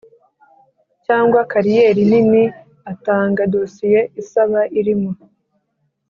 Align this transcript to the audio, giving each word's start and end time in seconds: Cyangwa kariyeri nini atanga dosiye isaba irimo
Cyangwa 1.05 1.39
kariyeri 1.51 2.03
nini 2.11 2.43
atanga 2.91 3.41
dosiye 3.53 3.99
isaba 4.21 4.61
irimo 4.79 5.11